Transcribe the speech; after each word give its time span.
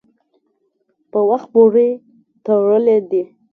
په 1.11 1.19
وخت 1.29 1.47
پورې 1.53 1.87
تړلي 2.45 2.97
دي. 3.09 3.23